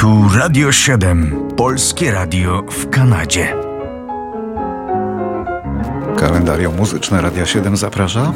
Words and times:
Tu 0.00 0.28
Radio 0.38 0.72
7, 0.72 1.48
polskie 1.56 2.10
radio 2.10 2.62
w 2.70 2.90
Kanadzie. 2.90 3.56
Kalendarium 6.16 6.76
muzyczne 6.76 7.20
Radia 7.20 7.46
7 7.46 7.76
zaprasza. 7.76 8.32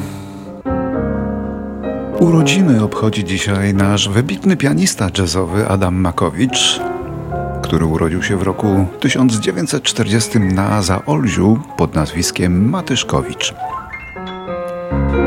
Urodziny 2.19 2.85
obchodzi 2.85 3.25
dzisiaj 3.25 3.75
nasz 3.75 4.09
wybitny 4.09 4.57
pianista 4.57 5.11
jazzowy 5.19 5.69
Adam 5.69 5.95
Makowicz, 5.95 6.81
który 7.63 7.87
urodził 7.87 8.23
się 8.23 8.37
w 8.37 8.43
roku 8.43 8.87
1940 9.01 10.41
na 10.41 10.83
Zaolziu 10.83 11.59
pod 11.77 11.95
nazwiskiem 11.95 12.71
Matyszkowicz 12.71 13.55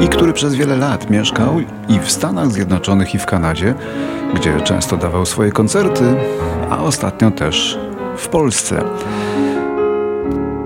i 0.01 0.07
który 0.07 0.33
przez 0.33 0.55
wiele 0.55 0.75
lat 0.75 1.09
mieszkał 1.09 1.59
i 1.89 1.99
w 1.99 2.11
Stanach 2.11 2.51
Zjednoczonych 2.51 3.15
i 3.15 3.19
w 3.19 3.25
Kanadzie, 3.25 3.73
gdzie 4.35 4.61
często 4.61 4.97
dawał 4.97 5.25
swoje 5.25 5.51
koncerty, 5.51 6.15
a 6.69 6.77
ostatnio 6.77 7.31
też 7.31 7.79
w 8.17 8.27
Polsce. 8.27 8.83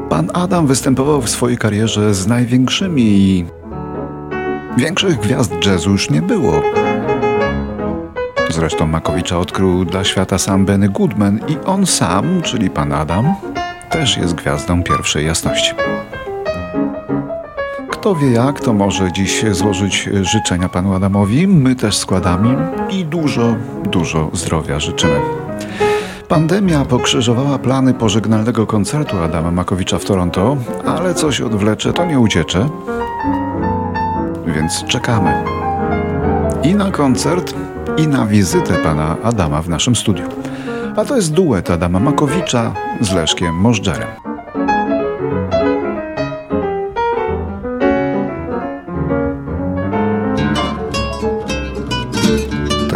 Pan 0.09 0.29
Adam 0.33 0.67
występował 0.67 1.21
w 1.21 1.29
swojej 1.29 1.57
karierze 1.57 2.13
z 2.13 2.27
największymi 2.27 3.03
i 3.03 3.45
większych 4.77 5.19
gwiazd 5.19 5.65
jazzu 5.65 5.91
już 5.91 6.09
nie 6.09 6.21
było. 6.21 6.61
Zresztą 8.49 8.87
Makowicza 8.87 9.39
odkrył 9.39 9.85
dla 9.85 10.03
świata 10.03 10.37
sam 10.37 10.65
Benny 10.65 10.89
Goodman 10.89 11.39
i 11.47 11.57
on 11.65 11.85
sam, 11.85 12.41
czyli 12.41 12.69
pan 12.69 12.93
Adam, 12.93 13.35
też 13.89 14.17
jest 14.17 14.35
gwiazdą 14.35 14.83
pierwszej 14.83 15.25
jasności. 15.25 15.73
Kto 18.01 18.15
wie 18.15 18.31
jak, 18.31 18.59
to 18.59 18.73
może 18.73 19.11
dziś 19.11 19.45
złożyć 19.51 20.09
życzenia 20.21 20.69
panu 20.69 20.93
Adamowi. 20.93 21.47
My 21.47 21.75
też 21.75 21.97
składamy 21.97 22.57
i 22.89 23.05
dużo, 23.05 23.55
dużo 23.83 24.29
zdrowia 24.33 24.79
życzymy. 24.79 25.19
Pandemia 26.27 26.85
pokrzyżowała 26.85 27.59
plany 27.59 27.93
pożegnalnego 27.93 28.67
koncertu 28.67 29.17
Adama 29.17 29.51
Makowicza 29.51 29.99
w 29.99 30.05
Toronto, 30.05 30.57
ale 30.85 31.13
coś 31.13 31.41
odwlecze, 31.41 31.93
to 31.93 32.05
nie 32.05 32.19
uciecze. 32.19 32.69
Więc 34.45 34.85
czekamy. 34.85 35.43
I 36.63 36.75
na 36.75 36.91
koncert, 36.91 37.53
i 37.97 38.07
na 38.07 38.25
wizytę 38.25 38.73
pana 38.83 39.17
Adama 39.23 39.61
w 39.61 39.69
naszym 39.69 39.95
studiu. 39.95 40.25
A 40.95 41.05
to 41.05 41.15
jest 41.15 41.33
duet 41.33 41.71
Adama 41.71 41.99
Makowicza 41.99 42.73
z 43.01 43.13
Leszkiem 43.13 43.55
Możdżerem. 43.55 44.30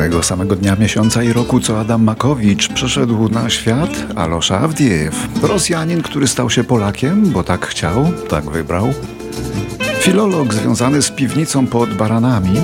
Tego 0.05 0.23
samego 0.23 0.55
dnia, 0.55 0.75
miesiąca 0.75 1.23
i 1.23 1.33
roku, 1.33 1.59
co 1.59 1.79
Adam 1.79 2.03
Makowicz 2.03 2.73
przeszedł 2.73 3.29
na 3.29 3.49
świat, 3.49 3.89
Alosza 4.15 4.59
Awdiejew. 4.59 5.27
Rosjanin, 5.41 6.01
który 6.01 6.27
stał 6.27 6.49
się 6.49 6.63
Polakiem, 6.63 7.29
bo 7.29 7.43
tak 7.43 7.67
chciał, 7.67 8.11
tak 8.29 8.51
wybrał. 8.51 8.93
Filolog 9.99 10.53
związany 10.53 11.01
z 11.01 11.11
piwnicą 11.11 11.67
pod 11.67 11.93
baranami, 11.93 12.61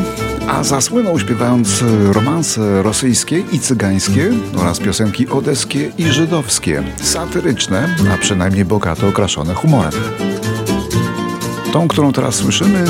a 0.48 0.64
zasłynął 0.64 1.20
śpiewając 1.20 1.84
romanse 2.12 2.84
rosyjskie 2.84 3.44
i 3.52 3.60
cygańskie 3.60 4.32
oraz 4.58 4.80
piosenki 4.80 5.28
odeskie 5.28 5.92
i 5.98 6.04
żydowskie, 6.06 6.84
satyryczne, 7.02 7.96
a 8.14 8.18
przynajmniej 8.18 8.66
bogato 8.66 9.08
okraszone 9.08 9.54
humorem. 9.54 9.94
Tą, 11.74 11.88
którą 11.88 12.14
teraz 12.14 12.36
słyszymy, 12.36 12.86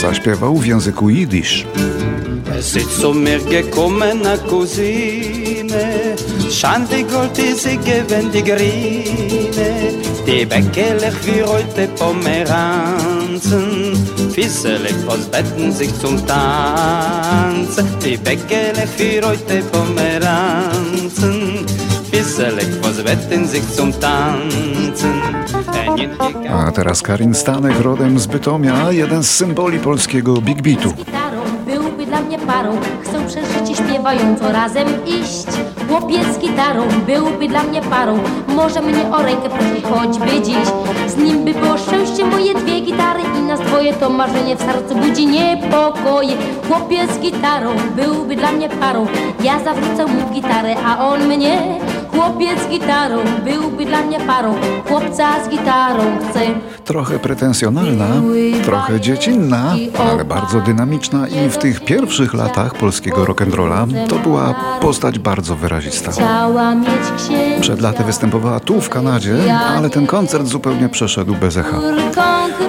zaśpiewał 0.00 0.56
w 0.56 0.66
języku 0.66 1.10
jidysz. 1.10 1.66
Sitzt 2.60 3.02
mir 3.14 3.38
gekommen 3.38 4.26
a 4.26 4.36
Cousine, 4.36 6.14
Schande 6.50 7.02
Gold 7.04 7.34
diese 7.34 7.76
gewend 7.78 8.34
die 8.34 8.42
Grine, 8.44 9.94
die 10.26 10.44
Bäckelech 10.44 11.14
wie 11.24 11.42
heute 11.42 11.88
Pomeranzen, 11.98 13.96
Fisselig 14.34 14.94
was 15.06 15.26
betten 15.28 15.72
sich 15.72 15.98
zum 16.00 16.24
Tanzen, 16.26 17.88
die 18.04 18.18
Bäckelech 18.18 18.90
wie 18.98 19.22
heute 19.24 19.62
Pomeranzen, 19.72 21.64
Fisselig 22.10 22.68
was 22.82 23.02
betten 23.02 23.46
sich 23.46 23.66
zum 23.74 23.90
Tanzen. 23.98 25.22
A 26.48 26.70
teraz 26.70 27.02
Karin 27.02 27.34
Stanek 27.34 27.82
rodem 27.82 28.18
z 28.18 28.26
Bytomia, 28.26 28.90
jeden 28.90 29.22
z 29.22 29.38
symboli 29.38 29.78
polskiego 29.78 30.42
Big 30.42 30.62
Beatu 30.62 30.92
parą. 32.46 32.78
Chcę 33.02 33.26
przez 33.26 33.52
życie 33.52 33.82
śpiewająco 33.84 34.52
razem 34.52 34.88
iść. 35.06 35.46
Chłopiec 35.88 36.26
z 36.34 36.38
gitarą 36.38 36.82
byłby 37.06 37.48
dla 37.48 37.62
mnie 37.62 37.82
parą. 37.82 38.18
Może 38.48 38.82
mnie 38.82 39.04
o 39.12 39.22
rękę 39.22 39.48
prosić 39.48 39.84
choćby 39.84 40.42
dziś. 40.42 40.68
Z 41.06 41.16
nim 41.16 41.44
by 41.44 41.54
było 41.54 41.78
szczęście 41.78 42.24
moje 42.24 42.54
dwie 42.54 42.80
gitary 42.80 43.20
I 43.38 43.42
nas 43.42 43.60
dwoje 43.60 43.92
to 43.92 44.10
marzenie 44.10 44.56
w 44.56 44.60
sercu 44.60 44.94
budzi 44.94 45.26
niepokoje. 45.26 46.36
Chłopiec 46.68 47.10
z 47.14 47.18
gitarą 47.18 47.70
byłby 47.96 48.36
dla 48.36 48.52
mnie 48.52 48.68
parą. 48.68 49.06
Ja 49.44 49.58
zawrócę 49.58 50.06
mu 50.06 50.34
gitarę, 50.34 50.74
a 50.86 51.08
on 51.08 51.26
mnie 51.26 51.58
Chłopiec 52.12 52.62
z 52.62 52.68
gitarą 52.68 53.16
byłby 53.44 53.84
dla 53.84 54.02
mnie 54.02 54.20
parą 54.20 54.54
Chłopca 54.88 55.44
z 55.44 55.48
gitarą 55.48 56.02
chcę 56.30 56.40
Trochę 56.84 57.18
pretensjonalna, 57.18 58.06
trochę 58.64 59.00
dziecinna, 59.00 59.74
ale 60.10 60.24
bardzo 60.24 60.60
dynamiczna 60.60 61.28
i 61.28 61.50
w 61.50 61.58
tych 61.58 61.84
pierwszych 61.84 62.34
latach 62.34 62.74
polskiego 62.74 63.24
rock'n'rolla 63.24 64.08
to 64.08 64.16
była 64.16 64.54
postać 64.80 65.18
bardzo 65.18 65.56
wyrazista. 65.56 66.10
Przed 67.60 67.80
laty 67.80 68.04
występowała 68.04 68.60
tu 68.60 68.80
w 68.80 68.88
Kanadzie, 68.88 69.58
ale 69.76 69.90
ten 69.90 70.06
koncert 70.06 70.46
zupełnie 70.46 70.88
przeszedł 70.88 71.34
bez 71.34 71.56
echa. 71.56 71.80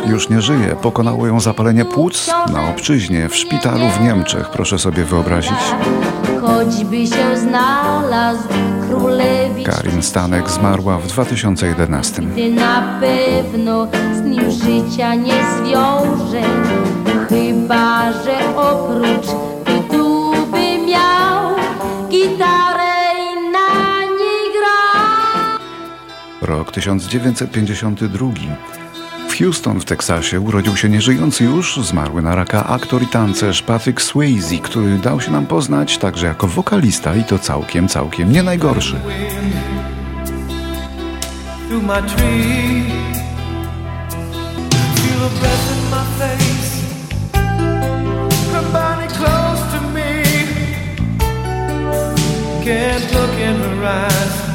Już 0.06 0.30
nie 0.30 0.42
żyje, 0.42 0.76
pokonało 0.82 1.28
ją 1.28 1.40
zapalenie 1.40 1.86
płuc 1.86 2.30
na 2.54 2.70
obczyźnie, 2.70 3.30
w 3.30 3.36
szpitalu 3.36 3.90
w 3.98 4.02
Niemczech, 4.02 4.50
proszę 4.50 4.80
sobie 4.80 5.04
wyobrazić. 5.04 5.60
Choćby 6.42 7.08
się 7.08 7.38
znalazł 7.38 8.48
Karin 9.72 10.02
Stanek 10.02 10.50
zmarła 10.50 11.00
w 11.00 11.08
2011. 11.08 12.22
Gdy 12.22 12.52
na 12.52 13.00
pewno 13.02 13.88
z 14.16 14.22
nim 14.22 14.52
życia 14.52 15.16
nie 15.16 15.34
zwiąże 15.58 16.42
Chyba, 17.30 18.12
że 18.12 18.56
oprócz 18.56 19.28
tytułu 19.66 20.34
by 20.52 20.88
miał 20.88 21.56
Gitarę 22.10 22.94
i 23.20 23.52
na 23.52 24.00
niej 24.02 24.52
grał 24.54 25.60
Rok 26.42 26.72
1952. 26.72 28.28
Houston 29.42 29.80
w 29.80 29.86
Teksasie 29.86 30.40
urodził 30.40 30.78
się 30.78 30.90
nieżyjący 30.90 31.44
już, 31.44 31.78
zmarły 31.78 32.22
na 32.22 32.36
raka 32.36 32.68
aktor 32.68 33.02
i 33.02 33.08
tancerz 33.08 33.62
Patrick 33.62 34.02
Swayze, 34.02 34.58
który 34.64 34.98
dał 34.98 35.22
się 35.22 35.32
nam 35.32 35.46
poznać 35.46 35.98
także 35.98 36.28
jako 36.28 36.48
wokalista 36.48 37.16
i 37.16 37.24
to 37.24 37.40
całkiem, 37.40 37.88
całkiem 37.88 38.32
nie 38.32 38.44
najgorszy. 38.44 38.96
Can't 52.66 53.14
look 53.14 53.34
in 53.40 53.58
her 53.58 53.86
eyes. 53.86 54.51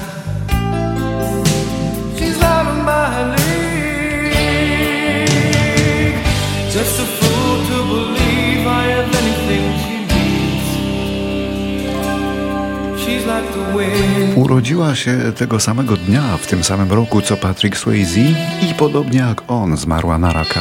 Just 6.77 7.01
a 7.01 7.07
fool 7.07 7.57
to 7.71 7.79
believe 7.95 8.67
I 8.67 8.85
have 8.93 9.09
anything 9.23 9.65
she 9.83 9.97
needs. 10.13 10.69
She's 13.03 13.25
like 13.27 13.49
the 13.53 13.79
wind. 13.79 14.37
Urodziła 14.37 14.95
się 14.95 15.33
tego 15.37 15.61
samego 15.61 15.97
dnia, 15.97 16.37
w 16.37 16.47
tym 16.47 16.65
samym 16.65 16.93
roku 16.93 17.21
co 17.21 17.37
Patrick 17.37 17.77
Swayze 17.77 18.21
i 18.71 18.75
podobnie 18.79 19.19
jak 19.19 19.43
on 19.49 19.77
zmarła 19.77 20.19
na 20.19 20.33
raka. 20.33 20.61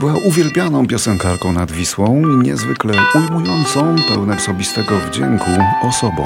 Była 0.00 0.14
uwielbianą 0.14 0.86
piosenkarką 0.86 1.52
nad 1.52 1.72
Wisłą 1.72 2.22
i 2.22 2.36
niezwykle 2.46 2.94
ujmującą, 3.14 3.96
pełne 4.08 4.36
osobistego 4.36 4.98
wdzięku 4.98 5.50
osobą. 5.82 6.24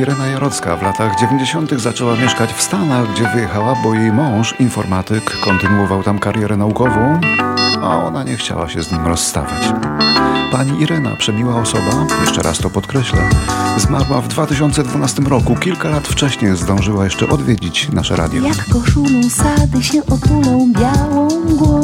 Irena 0.00 0.26
Jarocka 0.26 0.76
w 0.76 0.82
latach 0.82 1.20
90. 1.20 1.70
zaczęła 1.80 2.16
mieszkać 2.16 2.52
w 2.52 2.62
Stanach, 2.62 3.12
gdzie 3.12 3.28
wyjechała, 3.34 3.74
bo 3.84 3.94
jej 3.94 4.12
mąż, 4.12 4.54
informatyk, 4.60 5.40
kontynuował 5.44 6.02
tam 6.02 6.18
karierę 6.18 6.56
naukową, 6.56 7.20
a 7.82 8.04
ona 8.04 8.22
nie 8.22 8.36
chciała 8.36 8.68
się 8.68 8.82
z 8.82 8.92
nim 8.92 9.06
rozstawać. 9.06 9.72
Pani 10.52 10.82
Irena, 10.82 11.16
przemiła 11.16 11.60
osoba, 11.60 12.06
jeszcze 12.20 12.42
raz 12.42 12.58
to 12.58 12.70
podkreślę, 12.70 13.28
zmarła 13.76 14.20
w 14.20 14.28
2012 14.28 15.22
roku. 15.22 15.56
Kilka 15.56 15.88
lat 15.88 16.08
wcześniej 16.08 16.56
zdążyła 16.56 17.04
jeszcze 17.04 17.28
odwiedzić 17.28 17.88
nasze 17.92 18.16
radio. 18.16 18.46
Jak 18.46 18.64
koszuną 18.64 19.30
sady 19.30 19.82
się 19.82 20.00
otulą 20.06 20.72
białą 20.72 21.28
mgłą 21.44 21.80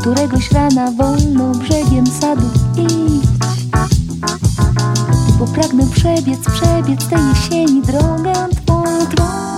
Któregoś 0.00 0.50
rana 0.52 0.90
wolno 0.90 1.52
brzegiem 1.54 2.06
sadu 2.06 2.50
bo 5.46 5.52
pragnę 5.52 5.86
przebiec, 5.86 6.40
przebiec 6.40 7.08
tej 7.08 7.18
jesieni 7.28 7.82
drogę 7.82 8.32
twą, 8.32 8.84
drogę. 8.84 9.53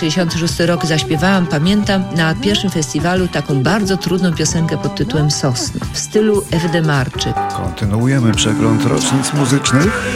66 0.00 0.60
rok 0.60 0.86
zaśpiewałam, 0.86 1.46
pamiętam, 1.46 2.04
na 2.16 2.34
pierwszym 2.34 2.70
festiwalu 2.70 3.28
taką 3.28 3.62
bardzo 3.62 3.96
trudną 3.96 4.32
piosenkę 4.32 4.78
pod 4.78 4.94
tytułem 4.94 5.30
Sosny 5.30 5.80
w 5.92 5.98
stylu 5.98 6.42
Ewy 6.50 6.82
Marczyk. 6.82 7.34
Kontynuujemy 7.56 8.32
przegląd 8.32 8.84
rocznic 8.84 9.32
muzycznych. 9.32 10.14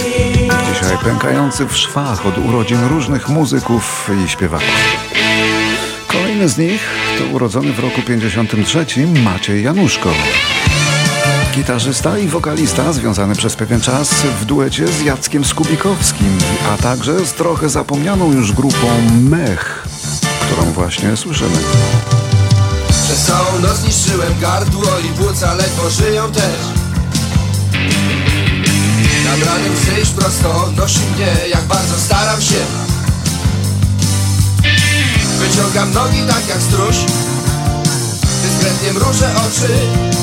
Dzisiaj 0.75 0.99
pękający 1.05 1.67
w 1.67 1.77
szwach 1.77 2.27
od 2.27 2.39
urodzin 2.39 2.85
różnych 2.89 3.29
muzyków 3.29 4.11
i 4.25 4.29
śpiewaków. 4.29 4.69
Kolejny 6.09 6.49
z 6.49 6.59
nich 6.59 6.89
to 7.19 7.35
urodzony 7.35 7.73
w 7.73 7.79
roku 7.79 8.03
53 8.03 8.87
Maciej 9.25 9.63
Januszko. 9.63 10.11
Gitarzysta 11.55 12.19
i 12.19 12.29
wokalista 12.29 12.93
związany 12.93 13.37
przez 13.37 13.57
pewien 13.57 13.81
czas 13.81 14.11
w 14.41 14.45
duecie 14.45 14.89
z 14.89 15.01
Jackiem 15.01 15.45
Skubikowskim, 15.45 16.39
a 16.69 16.83
także 16.83 17.27
z 17.27 17.33
trochę 17.33 17.69
zapomnianą 17.69 18.33
już 18.33 18.53
grupą 18.53 18.89
Mech, 19.21 19.89
którą 20.41 20.73
właśnie 20.73 21.17
słyszymy. 21.17 21.57
Przez 22.89 23.27
całą 23.27 23.59
noc 23.59 23.85
niszczyłem 23.87 24.41
gardło 24.41 24.99
i 25.05 25.19
płuca 25.19 25.55
ledwo 25.55 25.91
żyją 25.91 26.33
też. 26.33 26.61
Nad 29.25 29.49
ranem 29.49 29.73
przyjść 29.83 30.11
prosto 30.11 30.71
nosi 30.77 31.01
mnie, 31.17 31.49
jak 31.49 31.63
bardzo 31.63 31.99
staram 31.99 32.43
się. 32.43 32.59
Wyciągam 35.39 35.93
nogi 35.93 36.23
tak 36.29 36.49
jak 36.49 36.63
struś 36.63 36.97
Dyskretnie 38.43 38.93
mrużę 38.93 39.31
oczy 39.37 40.14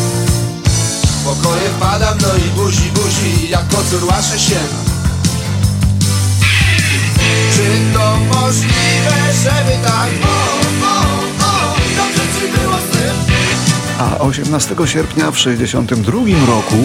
W 1.21 1.23
pokoje 1.23 1.69
wpadam, 1.69 2.17
no 2.21 2.27
i 2.35 2.49
buzi, 2.49 2.91
buzi 2.93 3.49
Jak 3.49 3.67
kocur 3.67 4.05
łaszę 4.05 4.39
się. 4.39 4.59
Czy 7.53 7.93
to 7.93 8.17
możliwe, 8.33 9.33
żeby 9.43 9.83
tak? 9.83 10.09
O, 10.23 10.85
o, 10.85 10.99
o, 11.45 11.75
dobrze 11.97 12.23
ci 12.39 12.59
było 12.59 12.77
z 12.77 12.97
tym. 12.97 13.15
A 13.99 14.17
18 14.19 14.75
sierpnia 14.85 15.31
w 15.31 15.39
62 15.39 16.13
roku 16.47 16.75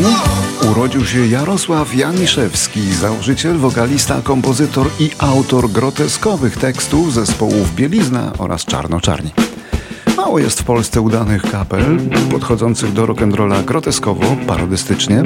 urodził 0.71 1.07
się 1.07 1.27
Jarosław 1.27 1.95
Janiszewski, 1.95 2.95
założyciel, 2.95 3.59
wokalista, 3.59 4.23
kompozytor 4.23 4.87
i 4.99 5.11
autor 5.19 5.71
groteskowych 5.71 6.57
tekstów 6.57 7.13
zespołów 7.15 7.75
Bielizna 7.75 8.33
oraz 8.39 8.65
Czarno-Czarni. 8.65 9.56
Mało 10.27 10.39
jest 10.39 10.61
w 10.61 10.65
Polsce 10.65 11.01
udanych 11.01 11.43
kapel 11.51 11.99
podchodzących 12.31 12.93
do 12.93 13.07
rock'n'rolla 13.07 13.65
groteskowo, 13.65 14.37
parodystycznie. 14.47 15.23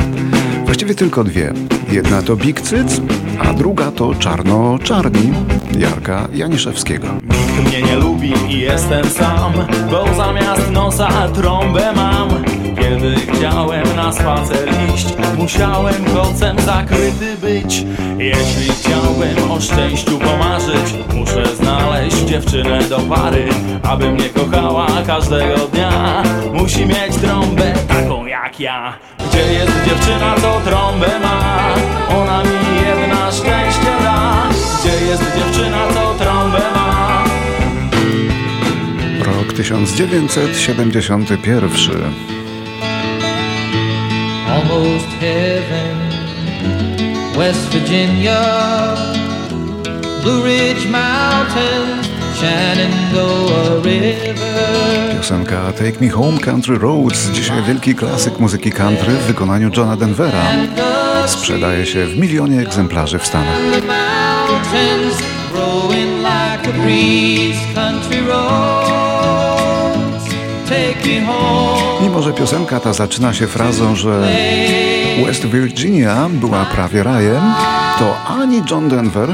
Właściwie 0.65 0.95
tylko 0.95 1.25
dwie. 1.25 1.53
Jedna 1.91 2.23
to 2.23 2.37
Big 2.37 2.61
Cyc, 2.61 3.01
a 3.39 3.53
druga 3.53 3.91
to 3.91 4.15
Czarno-Czarni 4.15 5.33
Jarka 5.79 6.29
Janiszewskiego. 6.33 7.07
Nikt 7.23 7.69
mnie 7.69 7.83
nie 7.83 7.97
lubi 7.97 8.33
i 8.49 8.61
jestem 8.61 9.05
sam 9.05 9.53
Bo 9.91 10.15
zamiast 10.17 10.71
nosa 10.71 11.29
trąbę 11.29 11.93
mam 11.97 12.29
Kiedy 12.91 13.15
chciałem 13.17 13.97
na 13.97 14.13
spacer 14.13 14.69
iść 14.95 15.07
Musiałem 15.39 16.05
kocem 16.05 16.61
zakryty 16.61 17.37
być. 17.41 17.85
Jeśli 18.19 18.73
chciałbym 18.73 19.51
o 19.51 19.61
szczęściu 19.61 20.19
pomarzyć 20.19 20.95
Muszę 21.15 21.57
znaleźć 21.57 22.17
dziewczynę 22.17 22.83
do 22.83 22.99
pary 22.99 23.49
Aby 23.83 24.11
mnie 24.11 24.29
kochała 24.29 24.87
każdego 25.07 25.57
dnia. 25.57 26.23
Musi 26.53 26.87
mieć 26.87 27.17
trąbę 27.23 27.75
taką 27.89 28.27
jak 28.27 28.61
ja. 28.61 28.95
Gdzie 29.29 29.53
jest 29.53 29.73
dziewczyna, 29.87 30.35
co 30.35 30.61
trąbę 30.61 31.21
ma. 31.23 31.75
Ona 32.17 32.43
mi 32.43 32.77
jedna 32.87 33.33
szczęście 33.33 33.93
da. 34.03 34.43
Gdzie 34.81 35.07
jest 35.07 35.25
dziewczyna, 35.37 35.89
co 35.95 36.15
trąbę 36.25 36.61
ma. 36.75 37.25
Rok 39.25 39.53
1971. 39.53 42.41
almost 44.61 45.09
heaven. 45.21 45.97
West 47.37 47.69
Virginia, 47.73 48.41
Blue 50.23 50.43
Ridge 50.45 50.87
Mountains, 50.87 52.09
Shenandoah 52.37 53.83
River. 53.85 55.15
Piosenka 55.15 55.73
Take 55.73 56.01
Me 56.01 56.09
Home 56.11 56.39
Country 56.39 56.79
Roads, 56.79 57.31
dzisiaj 57.31 57.63
wielki 57.63 57.95
klasyk 57.95 58.39
muzyki 58.39 58.73
country 58.73 59.13
w 59.13 59.23
wykonaniu 59.23 59.71
Johna 59.77 59.97
Denvera. 59.97 60.45
Sprzedaje 61.27 61.87
się 61.87 62.07
w 62.07 62.19
milionie 62.19 62.61
egzemplarzy 62.61 63.19
w 63.19 63.27
Stanach. 63.27 63.59
Mountains 63.73 65.23
growing 65.53 66.19
like 66.19 66.69
a 66.69 66.73
breeze, 66.73 67.75
country. 67.75 68.80
Mimo, 72.03 72.23
że 72.23 72.33
piosenka 72.33 72.81
ta 72.81 72.93
zaczyna 72.93 73.33
się 73.33 73.47
frazą, 73.47 73.97
że 73.97 74.29
West 75.27 75.47
Virginia 75.47 76.29
była 76.31 76.65
prawie 76.65 77.03
rajem, 77.03 77.43
to 77.99 78.17
ani 78.41 78.63
John 78.71 78.89
Denver, 78.89 79.29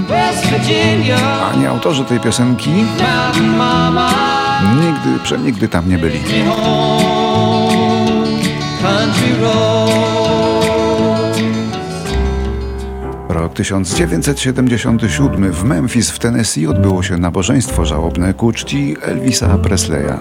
ani 1.52 1.66
autorzy 1.66 2.04
tej 2.04 2.20
piosenki 2.20 2.70
nigdy, 4.80 5.24
przenigdy 5.24 5.68
tam 5.68 5.88
nie 5.88 5.98
byli. 5.98 6.20
Rok 13.46 13.54
1977 13.54 15.52
w 15.52 15.64
Memphis 15.64 16.10
w 16.10 16.18
Tennessee 16.18 16.66
odbyło 16.66 17.02
się 17.02 17.16
nabożeństwo 17.16 17.84
żałobne 17.84 18.34
ku 18.34 18.52
czci 18.52 18.96
Elvisa 19.02 19.58
Presleya. 19.58 20.18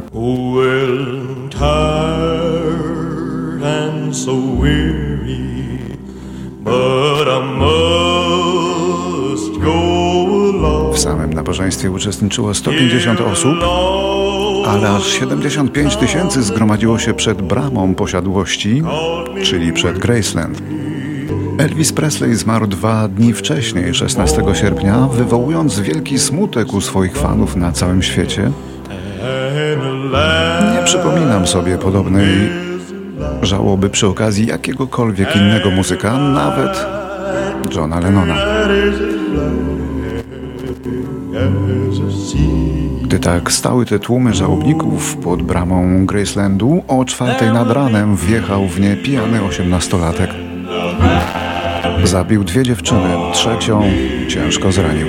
W 10.93 10.99
samym 10.99 11.33
nabożeństwie 11.33 11.91
uczestniczyło 11.91 12.53
150 12.53 13.21
osób, 13.21 13.55
ale 14.67 14.89
aż 14.89 15.07
75 15.07 15.95
tysięcy 15.95 16.43
zgromadziło 16.43 16.99
się 16.99 17.13
przed 17.13 17.41
bramą 17.41 17.95
posiadłości, 17.95 18.83
czyli 19.43 19.73
przed 19.73 19.99
Graceland. 19.99 20.61
Elvis 21.57 21.93
Presley 21.93 22.35
zmarł 22.35 22.67
dwa 22.67 23.07
dni 23.07 23.33
wcześniej, 23.33 23.93
16 23.93 24.43
sierpnia, 24.53 25.07
wywołując 25.07 25.79
wielki 25.79 26.19
smutek 26.19 26.73
u 26.73 26.81
swoich 26.81 27.17
fanów 27.17 27.55
na 27.55 27.71
całym 27.71 28.03
świecie. 28.03 28.51
Nie 30.73 30.83
przypominam 30.83 31.47
sobie 31.47 31.77
podobnej 31.77 32.49
żałoby 33.41 33.89
przy 33.89 34.07
okazji 34.07 34.47
jakiegokolwiek 34.47 35.35
innego 35.35 35.71
muzyka, 35.71 36.17
nawet 36.17 36.85
Johna 37.75 37.99
Lennona. 37.99 38.35
Gdy 43.03 43.19
tak 43.19 43.51
stały 43.51 43.85
te 43.85 43.99
tłumy 43.99 44.33
żałobników 44.33 45.17
pod 45.17 45.41
bramą 45.41 46.05
Gracelandu, 46.05 46.83
o 46.87 47.05
czwartej 47.05 47.53
nad 47.53 47.71
ranem 47.71 48.15
wjechał 48.15 48.67
w 48.67 48.79
nie 48.79 48.95
pijany 48.95 49.43
osiemnastolatek. 49.43 50.44
Zabił 52.05 52.43
dwie 52.43 52.63
dziewczyny, 52.63 53.09
trzecią 53.33 53.83
ciężko 54.27 54.71
zranił. 54.71 55.07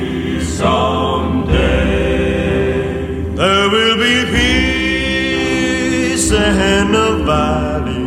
There 3.37 3.69
will 3.71 3.97
be 3.99 4.27
peace 4.33 6.31
in 6.33 6.93
the 6.93 7.25
valley 7.25 8.07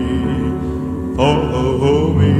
for 1.15 2.15
me. 2.15 2.33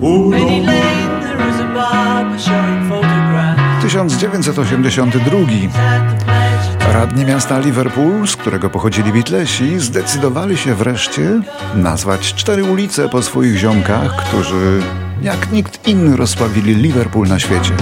Oh, 0.00 0.30
Penny 0.30 0.60
Lord. 0.60 0.66
Lane, 0.66 1.20
there 1.22 1.48
is 1.50 1.60
a 1.60 1.64
barber 1.74 2.38
showing 2.38 2.88
photographs 2.88 3.82
1982. 3.82 5.68
at 5.76 6.18
the 6.18 6.24
pleasure 6.24 6.92
Radni 6.92 7.24
miasta 7.24 7.58
Liverpool, 7.58 8.26
z 8.26 8.36
którego 8.36 8.70
pochodzili 8.70 9.12
Beatlesi, 9.12 9.78
zdecydowali 9.80 10.56
się 10.56 10.74
wreszcie 10.74 11.40
nazwać 11.74 12.34
cztery 12.34 12.64
ulice 12.64 13.08
po 13.08 13.22
swoich 13.22 13.56
ziomkach, 13.56 14.16
którzy 14.16 14.82
jak 15.22 15.52
nikt 15.52 15.88
inny 15.88 16.16
rozsławili 16.16 16.74
Liverpool 16.74 17.28
na 17.28 17.38
świecie. 17.38 17.72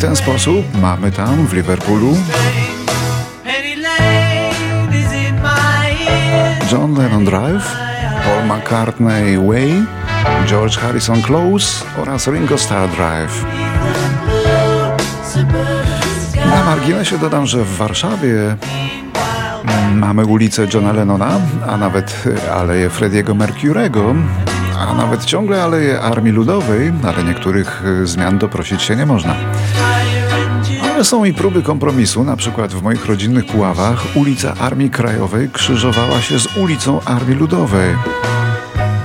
Mac. 0.00 0.16
sposób 0.18 0.64
mamy 0.80 1.12
tam 1.12 1.46
w 1.46 1.52
Liverpoolu. 1.52 2.16
John 6.72 6.94
Lennon 6.98 7.24
Drive, 7.24 7.76
Paul 8.24 8.46
McCartney 8.46 9.38
Way, 9.38 9.84
George 10.46 10.78
Harrison 10.78 11.22
Close 11.22 11.84
oraz 12.02 12.26
Ringo 12.26 12.58
Starr 12.58 12.88
Drive. 12.88 13.71
Na 16.54 16.64
marginesie 16.64 17.18
dodam, 17.18 17.46
że 17.46 17.64
w 17.64 17.76
Warszawie 17.76 18.56
mamy 19.94 20.26
ulicę 20.26 20.66
Johna 20.74 20.92
Lennona, 20.92 21.40
a 21.68 21.76
nawet 21.76 22.24
aleję 22.54 22.90
Frediego 22.90 23.34
Mercurego, 23.34 24.14
a 24.78 24.94
nawet 24.94 25.24
ciągle 25.24 25.62
aleję 25.62 26.00
Armii 26.00 26.32
Ludowej, 26.32 26.92
ale 27.08 27.24
niektórych 27.24 27.82
zmian 28.04 28.38
doprosić 28.38 28.82
się 28.82 28.96
nie 28.96 29.06
można. 29.06 29.34
Ale 30.94 31.04
są 31.04 31.24
i 31.24 31.32
próby 31.32 31.62
kompromisu, 31.62 32.24
na 32.24 32.36
przykład 32.36 32.72
w 32.72 32.82
moich 32.82 33.06
rodzinnych 33.06 33.46
Puławach 33.46 34.16
ulica 34.16 34.54
Armii 34.60 34.90
Krajowej 34.90 35.50
krzyżowała 35.50 36.20
się 36.20 36.38
z 36.38 36.56
ulicą 36.56 37.00
Armii 37.04 37.36
Ludowej. 37.36 37.96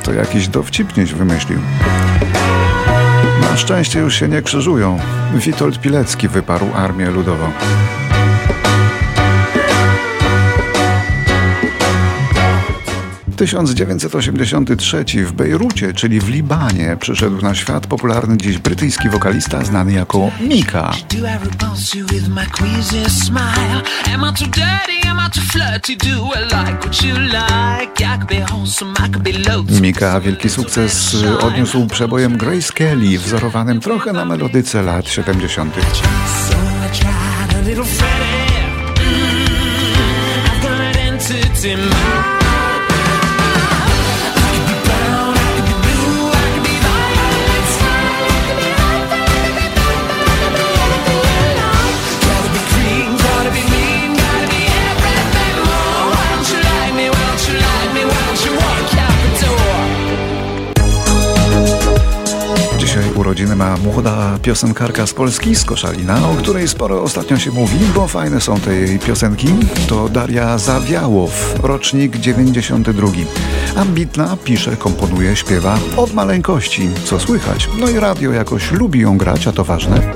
To 0.03 0.13
jakiś 0.13 0.47
dowcipnieś 0.47 1.13
wymyślił. 1.13 1.59
Na 3.57 3.61
szczęście 3.61 3.99
już 3.99 4.15
się 4.15 4.27
nie 4.27 4.41
krzyżują. 4.41 4.99
Witold 5.35 5.81
Pilecki 5.81 6.27
wyparł 6.27 6.67
Armię 6.75 7.11
Ludową. 7.11 7.51
1983 13.37 15.05
w 15.25 15.31
Bejrucie, 15.31 15.93
czyli 15.93 16.19
w 16.19 16.29
Libanie, 16.29 16.97
przyszedł 16.99 17.41
na 17.41 17.55
świat 17.55 17.87
popularny 17.87 18.37
dziś 18.37 18.57
brytyjski 18.57 19.09
wokalista 19.09 19.63
znany 19.63 19.93
jako 19.93 20.31
Mika. 20.41 20.93
Mika 29.81 30.19
wielki 30.19 30.49
sukces 30.49 31.15
odniósł 31.39 31.87
przebojem 31.87 32.37
Grace 32.37 32.73
Kelly, 32.73 33.19
wzorowanym 33.19 33.79
trochę 33.79 34.13
na 34.13 34.25
melodyce 34.25 34.81
lat 34.81 35.09
70. 35.09 35.75
So 35.75 35.81
I 35.81 36.99
tried 36.99 37.55
a 37.57 37.67
little 37.67 37.85
Freddy. 37.85 38.47
Mm, 38.99 39.37
I've 40.45 40.61
got 40.61 40.71
an 40.71 40.95
entity 40.95 41.75
mind. 41.75 42.36
Urodziny 63.17 63.55
ma 63.55 63.77
młoda 63.77 64.39
piosenkarka 64.41 65.07
z 65.07 65.13
Polski, 65.13 65.55
z 65.55 65.65
Koszalina, 65.65 66.29
o 66.29 66.35
której 66.35 66.67
sporo 66.67 67.03
ostatnio 67.03 67.37
się 67.37 67.51
mówi, 67.51 67.79
bo 67.95 68.07
fajne 68.07 68.41
są 68.41 68.59
te 68.59 68.75
jej 68.75 68.99
piosenki. 68.99 69.47
To 69.87 70.09
Daria 70.09 70.57
Zawiałow, 70.57 71.55
rocznik 71.63 72.17
92. 72.17 73.07
Ambitna, 73.75 74.37
pisze, 74.43 74.77
komponuje, 74.77 75.35
śpiewa 75.35 75.79
od 75.97 76.13
maleńkości, 76.13 76.89
co 77.05 77.19
słychać. 77.19 77.69
No 77.79 77.89
i 77.89 77.99
radio 77.99 78.31
jakoś 78.31 78.71
lubi 78.71 78.99
ją 78.99 79.17
grać, 79.17 79.47
a 79.47 79.51
to 79.51 79.63
ważne. 79.63 80.13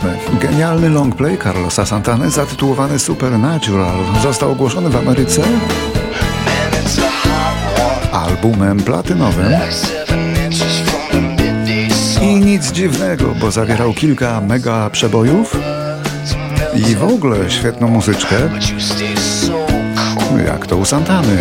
2000. 0.00 0.38
Genialny 0.40 0.88
longplay 0.88 1.38
Carlosa 1.38 1.86
Santany 1.86 2.30
zatytułowany 2.30 2.98
Supernatural 2.98 3.96
został 4.22 4.52
ogłoszony 4.52 4.90
w 4.90 4.96
Ameryce 4.96 5.42
albumem 8.12 8.78
platynowym. 8.82 9.52
I 12.22 12.26
nic 12.36 12.72
dziwnego, 12.72 13.34
bo 13.40 13.50
zawierał 13.50 13.94
kilka 13.94 14.40
mega 14.40 14.90
przebojów 14.90 15.56
i 16.74 16.94
w 16.96 17.04
ogóle 17.04 17.50
świetną 17.50 17.88
muzyczkę, 17.88 18.36
jak 20.46 20.66
to 20.66 20.76
u 20.76 20.84
Santany. 20.84 21.36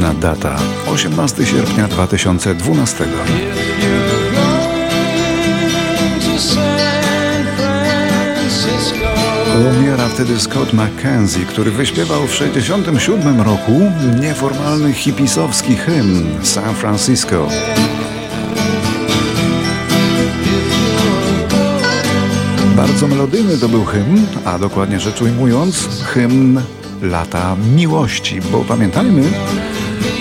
Jedna 0.00 0.14
data. 0.14 0.56
18 0.86 1.46
sierpnia 1.46 1.88
2012. 1.88 3.04
Umiera 9.78 10.08
wtedy 10.08 10.40
Scott 10.40 10.72
McKenzie, 10.72 11.46
który 11.46 11.70
wyśpiewał 11.70 12.26
w 12.26 12.34
67 12.34 13.40
roku 13.40 13.72
nieformalny 14.20 14.92
hipisowski 14.92 15.76
hymn 15.76 16.44
San 16.44 16.74
Francisco. 16.74 17.48
Bardzo 22.76 23.08
melodyjny 23.08 23.58
to 23.58 23.68
był 23.68 23.84
hymn, 23.84 24.26
a 24.44 24.58
dokładnie 24.58 25.00
rzecz 25.00 25.22
ujmując, 25.22 25.88
hymn 26.04 26.60
lata 27.02 27.56
miłości, 27.74 28.40
bo 28.52 28.64
pamiętajmy, 28.64 29.22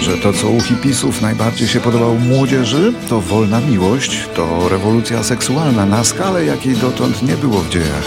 że 0.02 0.18
to, 0.18 0.34
co 0.34 0.50
u 0.50 0.62
hipisów 0.62 1.22
najbardziej 1.22 1.68
się 1.68 1.80
podobało 1.80 2.16
młodzieży, 2.16 2.94
to 3.10 3.22
wolna 3.22 3.62
miłość, 3.62 4.30
to 4.36 4.70
rewolucja 4.70 5.24
seksualna 5.24 5.86
na 5.86 6.04
skalę, 6.04 6.46
jakiej 6.46 6.75
dotąd 6.75 7.24
nie 7.24 7.38
było 7.38 7.62
w 7.62 7.70
dziejach. 7.70 8.06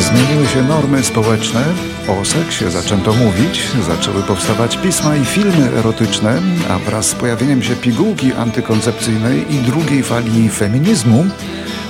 Zmieniły 0.00 0.46
się 0.46 0.62
normy 0.62 1.02
społeczne, 1.02 1.64
o 2.08 2.24
seksie 2.24 2.64
zaczęto 2.70 3.12
mówić, 3.12 3.62
zaczęły 3.86 4.22
powstawać 4.22 4.76
pisma 4.76 5.16
i 5.16 5.24
filmy 5.24 5.70
erotyczne, 5.78 6.42
a 6.70 6.78
wraz 6.78 7.06
z 7.06 7.14
pojawieniem 7.14 7.62
się 7.62 7.76
pigułki 7.76 8.32
antykoncepcyjnej 8.32 9.54
i 9.54 9.58
drugiej 9.58 10.02
fali 10.02 10.48
feminizmu, 10.48 11.26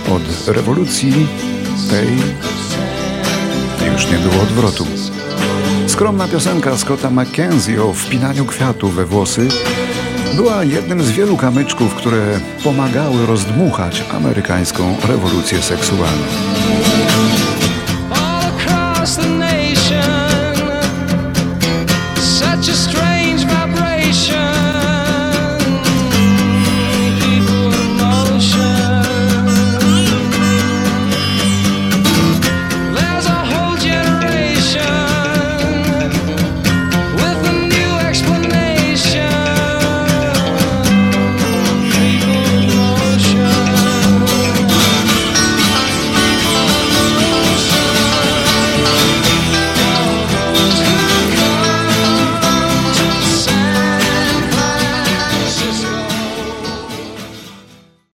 od 0.08 0.48
rewolucji 0.48 1.26
tej 1.90 2.08
już 3.94 4.10
nie 4.10 4.18
było 4.18 4.42
odwrotu. 4.42 4.86
Skromna 5.86 6.28
piosenka 6.28 6.76
Scotta 6.76 7.10
McKenzie 7.10 7.82
o 7.82 7.92
wpinaniu 7.92 8.44
kwiatu 8.44 8.88
we 8.88 9.04
włosy 9.04 9.48
była 10.36 10.64
jednym 10.64 11.02
z 11.02 11.10
wielu 11.10 11.36
kamyczków, 11.36 11.94
które 11.94 12.40
pomagały 12.64 13.26
rozdmuchać 13.26 14.04
amerykańską 14.12 14.96
rewolucję 15.08 15.62
seksualną. 15.62 16.26